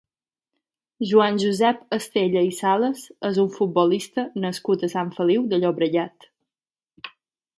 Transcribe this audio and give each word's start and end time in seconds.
Joan 1.09 1.35
Josep 1.43 1.81
Estella 1.97 2.43
i 2.47 2.49
Salas 2.61 3.03
és 3.29 3.37
un 3.45 3.51
futbolista 3.57 4.25
nascut 4.47 4.85
a 4.87 4.91
Sant 4.97 5.15
Feliu 5.21 5.47
de 5.53 5.59
Llobregat. 5.63 6.31